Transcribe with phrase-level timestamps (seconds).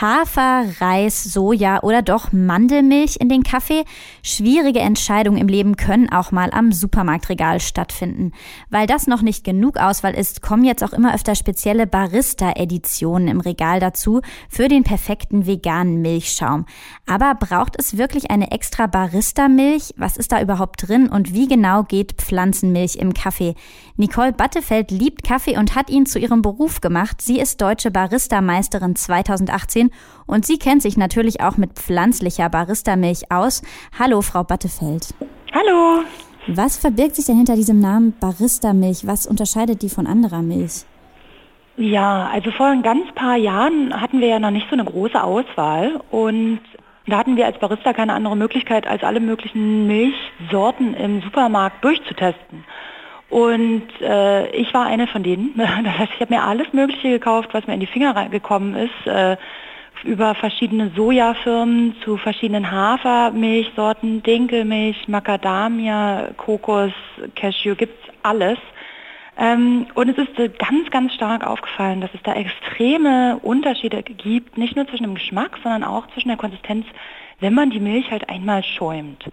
[0.00, 3.84] Hafer, Reis, Soja oder doch Mandelmilch in den Kaffee?
[4.22, 8.32] Schwierige Entscheidungen im Leben können auch mal am Supermarktregal stattfinden.
[8.68, 13.40] Weil das noch nicht genug Auswahl ist, kommen jetzt auch immer öfter spezielle Barista-Editionen im
[13.40, 14.20] Regal dazu
[14.50, 16.66] für den perfekten veganen Milchschaum.
[17.06, 19.94] Aber braucht es wirklich eine extra Barista-Milch?
[19.96, 23.54] Was ist da überhaupt drin und wie genau geht Pflanzenmilch im Kaffee?
[23.96, 27.22] Nicole Battefeld liebt Kaffee und hat ihn zu ihrem Beruf gemacht.
[27.22, 29.85] Sie ist deutsche Barista-Meisterin 2018
[30.26, 33.62] und sie kennt sich natürlich auch mit pflanzlicher Barista-Milch aus.
[33.98, 35.14] Hallo, Frau Battefeld.
[35.52, 36.04] Hallo.
[36.48, 39.06] Was verbirgt sich denn hinter diesem Namen Barista-Milch?
[39.06, 40.84] Was unterscheidet die von anderer Milch?
[41.76, 45.22] Ja, also vor ein ganz paar Jahren hatten wir ja noch nicht so eine große
[45.22, 46.60] Auswahl und
[47.06, 52.64] da hatten wir als Barista keine andere Möglichkeit, als alle möglichen Milchsorten im Supermarkt durchzutesten.
[53.28, 55.54] Und äh, ich war eine von denen.
[55.56, 59.06] Das heißt, ich habe mir alles Mögliche gekauft, was mir in die Finger gekommen ist.
[59.06, 59.36] Äh,
[60.04, 66.92] über verschiedene Sojafirmen zu verschiedenen Hafermilchsorten, Dinkelmilch, Macadamia, Kokos,
[67.34, 68.58] Cashew, gibt's alles.
[69.38, 74.76] Ähm, und es ist ganz, ganz stark aufgefallen, dass es da extreme Unterschiede gibt, nicht
[74.76, 76.86] nur zwischen dem Geschmack, sondern auch zwischen der Konsistenz,
[77.40, 79.26] wenn man die Milch halt einmal schäumt.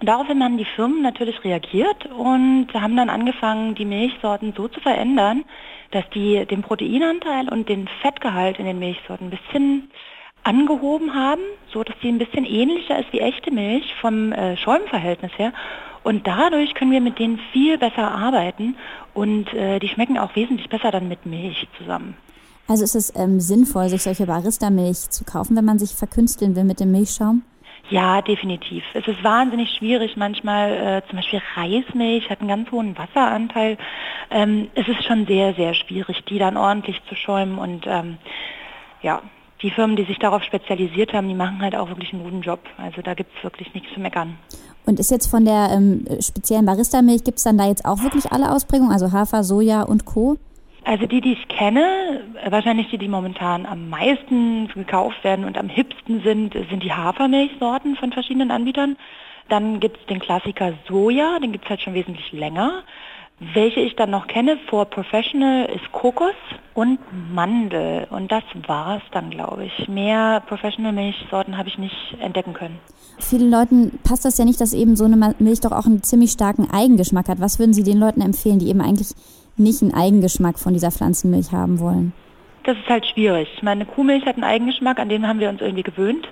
[0.00, 4.80] Und daraufhin haben die Firmen natürlich reagiert und haben dann angefangen, die Milchsorten so zu
[4.80, 5.44] verändern,
[5.90, 9.90] dass die den Proteinanteil und den Fettgehalt in den Milchsorten ein bisschen
[10.42, 15.32] angehoben haben, so dass sie ein bisschen ähnlicher ist wie echte Milch vom äh, Schäumverhältnis
[15.36, 15.52] her.
[16.02, 18.76] Und dadurch können wir mit denen viel besser arbeiten
[19.12, 22.16] und äh, die schmecken auch wesentlich besser dann mit Milch zusammen.
[22.66, 26.64] Also ist es ähm, sinnvoll, sich solche Barista-Milch zu kaufen, wenn man sich verkünsteln will
[26.64, 27.42] mit dem Milchschaum?
[27.90, 28.84] Ja, definitiv.
[28.94, 33.78] Es ist wahnsinnig schwierig manchmal, äh, zum Beispiel Reismilch hat einen ganz hohen Wasseranteil.
[34.30, 38.18] Ähm, es ist schon sehr, sehr schwierig, die dann ordentlich zu schäumen und ähm,
[39.02, 39.20] ja,
[39.62, 42.60] die Firmen, die sich darauf spezialisiert haben, die machen halt auch wirklich einen guten Job.
[42.78, 44.38] Also da gibt es wirklich nichts zu meckern.
[44.86, 48.32] Und ist jetzt von der ähm, speziellen Barista-Milch, gibt es dann da jetzt auch wirklich
[48.32, 50.38] alle Ausprägungen, also Hafer, Soja und Co.?
[50.84, 55.68] Also die, die ich kenne, wahrscheinlich die, die momentan am meisten gekauft werden und am
[55.68, 58.96] hipsten sind, sind die Hafermilchsorten von verschiedenen Anbietern.
[59.48, 62.82] Dann gibt es den Klassiker Soja, den gibt es halt schon wesentlich länger.
[63.54, 66.34] Welche ich dann noch kenne vor Professional ist Kokos
[66.74, 66.98] und
[67.32, 68.06] Mandel.
[68.10, 69.88] Und das war es dann, glaube ich.
[69.88, 72.78] Mehr Professional Milchsorten habe ich nicht entdecken können.
[73.18, 76.32] Vielen Leuten passt das ja nicht, dass eben so eine Milch doch auch einen ziemlich
[76.32, 77.40] starken Eigengeschmack hat.
[77.40, 79.14] Was würden Sie den Leuten empfehlen, die eben eigentlich
[79.60, 82.12] nicht einen Eigengeschmack von dieser Pflanzenmilch haben wollen?
[82.64, 83.48] Das ist halt schwierig.
[83.56, 86.28] Ich meine, Kuhmilch hat einen Eigengeschmack, an den haben wir uns irgendwie gewöhnt.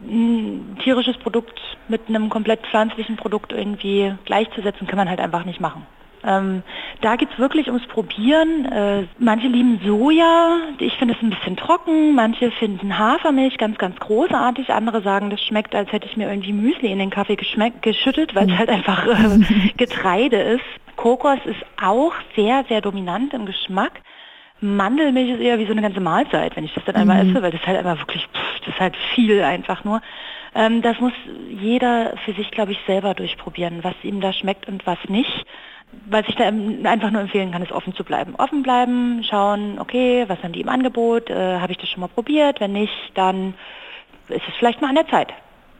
[0.00, 5.60] Ein tierisches Produkt mit einem komplett pflanzlichen Produkt irgendwie gleichzusetzen, kann man halt einfach nicht
[5.60, 5.86] machen.
[6.24, 6.62] Ähm,
[7.00, 8.66] da geht es wirklich ums Probieren.
[8.66, 13.98] Äh, manche lieben Soja, ich finde es ein bisschen trocken, manche finden Hafermilch ganz, ganz
[13.98, 18.34] großartig, andere sagen, das schmeckt, als hätte ich mir irgendwie Müsli in den Kaffee geschüttet,
[18.34, 18.58] weil es mhm.
[18.58, 20.64] halt einfach äh, Getreide ist.
[21.00, 24.02] Kokos ist auch sehr, sehr dominant im Geschmack.
[24.60, 27.30] Mandelmilch ist eher wie so eine ganze Mahlzeit, wenn ich das dann einmal mhm.
[27.30, 30.02] esse, weil das halt einfach wirklich, pff, das ist halt viel einfach nur.
[30.54, 31.14] Ähm, das muss
[31.48, 35.46] jeder für sich, glaube ich, selber durchprobieren, was ihm da schmeckt und was nicht.
[36.06, 38.34] Was ich da einfach nur empfehlen kann, ist offen zu bleiben.
[38.36, 42.08] Offen bleiben, schauen, okay, was haben die im Angebot, äh, habe ich das schon mal
[42.08, 43.54] probiert, wenn nicht, dann
[44.28, 45.32] ist es vielleicht mal an der Zeit.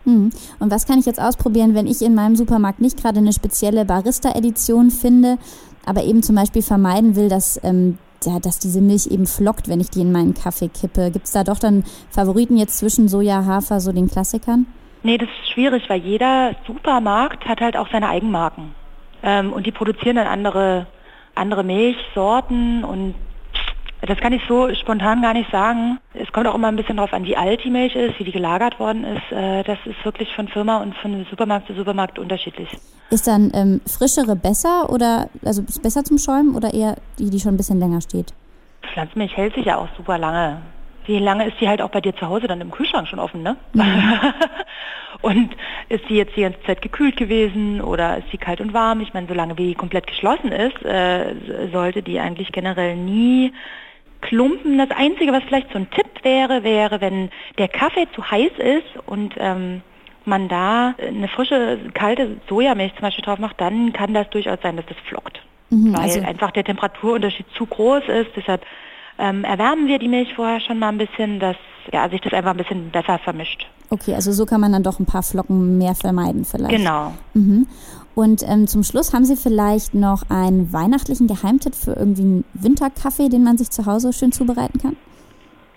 [0.04, 0.30] Hm.
[0.58, 3.84] Und was kann ich jetzt ausprobieren, wenn ich in meinem Supermarkt nicht gerade eine spezielle
[3.84, 5.38] Barista-Edition finde,
[5.84, 9.80] aber eben zum Beispiel vermeiden will, dass, ähm, ja, dass diese Milch eben flockt, wenn
[9.80, 11.10] ich die in meinen Kaffee kippe?
[11.10, 14.66] Gibt es da doch dann Favoriten jetzt zwischen Soja, Hafer, so den Klassikern?
[15.02, 18.74] Nee, das ist schwierig, weil jeder Supermarkt hat halt auch seine Eigenmarken.
[19.22, 20.86] Ähm, und die produzieren dann andere,
[21.34, 23.14] andere Milchsorten und
[24.02, 25.98] das kann ich so spontan gar nicht sagen.
[26.30, 28.30] Es kommt auch immer ein bisschen darauf an, wie alt die Milch ist, wie die
[28.30, 29.32] gelagert worden ist.
[29.32, 32.68] Äh, das ist wirklich von Firma und von Supermarkt zu Supermarkt unterschiedlich.
[33.10, 37.54] Ist dann ähm, frischere besser oder also besser zum Schäumen oder eher die, die schon
[37.54, 38.32] ein bisschen länger steht?
[38.92, 40.62] Pflanzenmilch hält sich ja auch super lange.
[41.06, 43.42] Wie lange ist die halt auch bei dir zu Hause dann im Kühlschrank schon offen,
[43.42, 43.56] ne?
[43.72, 44.20] Mhm.
[45.22, 45.50] und
[45.88, 49.00] ist die jetzt die ganze Zeit gekühlt gewesen oder ist sie kalt und warm?
[49.00, 51.34] Ich meine, solange wie die komplett geschlossen ist, äh,
[51.72, 53.52] sollte die eigentlich generell nie
[54.20, 54.78] Klumpen.
[54.78, 59.06] Das Einzige, was vielleicht so ein Tipp wäre, wäre, wenn der Kaffee zu heiß ist
[59.06, 59.82] und ähm,
[60.24, 64.76] man da eine frische, kalte Sojamilch zum Beispiel drauf macht, dann kann das durchaus sein,
[64.76, 65.40] dass das flockt.
[65.70, 68.30] Mhm, weil also einfach der Temperaturunterschied zu groß ist.
[68.36, 68.64] Deshalb
[69.18, 71.56] ähm, erwärmen wir die Milch vorher schon mal ein bisschen, dass
[71.92, 73.66] ja, sich das einfach ein bisschen besser vermischt.
[73.90, 76.76] Okay, also so kann man dann doch ein paar Flocken mehr vermeiden vielleicht.
[76.76, 77.12] Genau.
[77.34, 77.66] Mhm.
[78.14, 83.28] Und ähm, zum Schluss haben Sie vielleicht noch einen weihnachtlichen Geheimtipp für irgendwie einen Winterkaffee,
[83.28, 84.96] den man sich zu Hause schön zubereiten kann?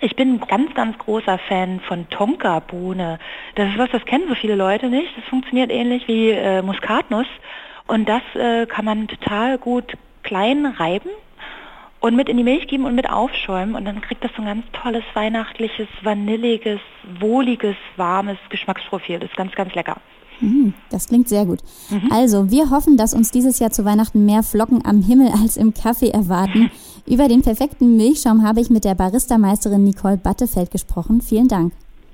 [0.01, 3.19] Ich bin ein ganz, ganz großer Fan von Tonka-Bohne.
[3.55, 5.15] Das ist was, das kennen so viele Leute nicht.
[5.15, 7.27] Das funktioniert ähnlich wie äh, Muskatnuss.
[7.87, 9.93] Und das äh, kann man total gut
[10.23, 11.09] klein reiben
[12.03, 13.75] und mit in die Milch geben und mit aufschäumen.
[13.75, 16.81] Und dann kriegt das so ein ganz tolles, weihnachtliches, vanilliges,
[17.21, 19.19] wohliges, warmes Geschmacksprofil.
[19.19, 19.95] Das ist ganz, ganz lecker.
[20.41, 21.59] Mhm, das klingt sehr gut.
[21.89, 22.11] Mhm.
[22.11, 25.73] Also, wir hoffen, dass uns dieses Jahr zu Weihnachten mehr Flocken am Himmel als im
[25.73, 26.71] Kaffee erwarten.
[27.07, 31.21] Über den perfekten Milchschaum habe ich mit der Baristameisterin Nicole Battefeld gesprochen.
[31.21, 31.71] Vielen Dank.